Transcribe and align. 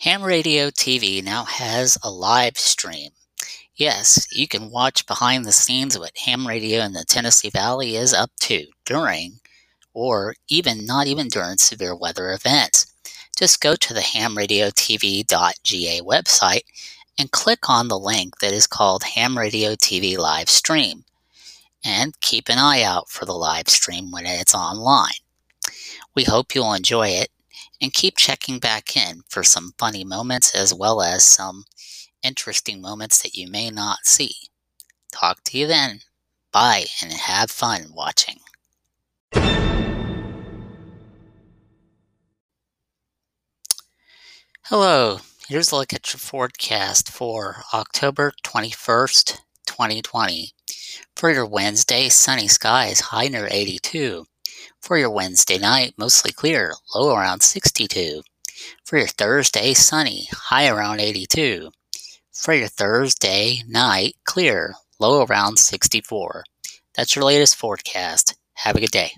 Ham 0.00 0.22
Radio 0.22 0.68
TV 0.68 1.24
now 1.24 1.44
has 1.44 1.96
a 2.02 2.10
live 2.10 2.58
stream. 2.58 3.12
Yes, 3.76 4.28
you 4.30 4.46
can 4.46 4.70
watch 4.70 5.06
behind 5.06 5.46
the 5.46 5.52
scenes 5.52 5.98
what 5.98 6.18
ham 6.18 6.46
radio 6.46 6.82
in 6.82 6.92
the 6.92 7.02
Tennessee 7.02 7.48
Valley 7.48 7.96
is 7.96 8.12
up 8.12 8.30
to 8.40 8.66
during, 8.84 9.40
or 9.94 10.34
even 10.48 10.84
not 10.84 11.06
even 11.06 11.28
during 11.28 11.56
severe 11.56 11.96
weather 11.96 12.30
events. 12.30 12.92
Just 13.38 13.62
go 13.62 13.74
to 13.74 13.94
the 13.94 14.00
hamradiotv.ga 14.00 16.00
website 16.02 16.64
and 17.18 17.30
click 17.30 17.70
on 17.70 17.88
the 17.88 17.98
link 17.98 18.40
that 18.40 18.52
is 18.52 18.66
called 18.66 19.02
Ham 19.02 19.38
Radio 19.38 19.76
TV 19.76 20.18
Live 20.18 20.50
Stream. 20.50 21.04
And 21.82 22.20
keep 22.20 22.50
an 22.50 22.58
eye 22.58 22.82
out 22.82 23.08
for 23.08 23.24
the 23.24 23.32
live 23.32 23.70
stream 23.70 24.10
when 24.10 24.26
it's 24.26 24.54
online. 24.54 25.22
We 26.14 26.24
hope 26.24 26.54
you'll 26.54 26.74
enjoy 26.74 27.08
it 27.08 27.30
and 27.80 27.92
keep 27.92 28.16
checking 28.16 28.58
back 28.58 28.96
in 28.96 29.22
for 29.28 29.42
some 29.42 29.72
funny 29.78 30.04
moments 30.04 30.54
as 30.54 30.72
well 30.72 31.02
as 31.02 31.24
some 31.24 31.64
interesting 32.22 32.80
moments 32.80 33.22
that 33.22 33.34
you 33.34 33.48
may 33.48 33.70
not 33.70 34.04
see. 34.04 34.34
Talk 35.12 35.42
to 35.44 35.58
you 35.58 35.66
then. 35.66 36.00
Bye 36.52 36.86
and 37.02 37.12
have 37.12 37.50
fun 37.50 37.92
watching. 37.94 38.38
Hello, 44.64 45.20
here's 45.48 45.70
a 45.70 45.76
look 45.76 45.92
at 45.92 46.12
your 46.12 46.18
forecast 46.18 47.08
for 47.08 47.62
October 47.72 48.32
21st, 48.42 49.38
2020. 49.66 50.52
For 51.14 51.30
your 51.30 51.46
Wednesday, 51.46 52.08
sunny 52.08 52.48
skies, 52.48 52.98
high 52.98 53.28
near 53.28 53.46
82. 53.48 54.26
For 54.86 54.96
your 54.96 55.10
Wednesday 55.10 55.58
night, 55.58 55.94
mostly 55.98 56.30
clear, 56.30 56.72
low 56.94 57.12
around 57.12 57.42
62. 57.42 58.22
For 58.84 58.98
your 58.98 59.08
Thursday, 59.08 59.74
sunny, 59.74 60.28
high 60.30 60.68
around 60.68 61.00
82. 61.00 61.72
For 62.32 62.54
your 62.54 62.68
Thursday 62.68 63.64
night, 63.66 64.14
clear, 64.22 64.74
low 65.00 65.24
around 65.24 65.58
64. 65.58 66.44
That's 66.94 67.16
your 67.16 67.24
latest 67.24 67.56
forecast. 67.56 68.36
Have 68.54 68.76
a 68.76 68.80
good 68.80 68.92
day. 68.92 69.10